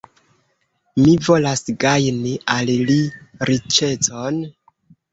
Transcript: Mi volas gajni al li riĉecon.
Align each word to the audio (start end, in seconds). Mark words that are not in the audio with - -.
Mi 1.01 1.13
volas 1.27 1.63
gajni 1.85 2.33
al 2.57 2.75
li 2.91 2.99
riĉecon. 3.53 4.45